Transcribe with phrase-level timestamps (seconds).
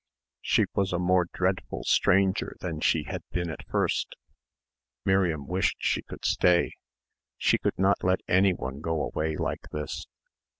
[0.41, 4.15] She was a more dreadful stranger than she had been at first...
[5.05, 6.71] Miriam wished she could stay.
[7.37, 10.07] She could not let anyone go away like this.